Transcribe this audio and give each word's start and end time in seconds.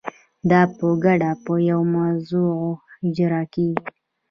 دا 0.49 0.61
په 0.77 0.87
ګډه 1.03 1.31
په 1.45 1.53
یوه 1.69 1.85
موضوع 1.95 2.55
اجرا 3.05 3.41
کیږي. 3.53 3.79